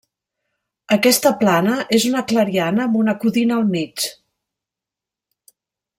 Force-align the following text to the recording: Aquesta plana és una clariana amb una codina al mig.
Aquesta 0.95 1.31
plana 1.41 1.75
és 1.99 2.07
una 2.11 2.23
clariana 2.33 2.87
amb 2.89 2.99
una 3.03 3.15
codina 3.25 3.61
al 3.61 3.69
mig. 3.77 4.11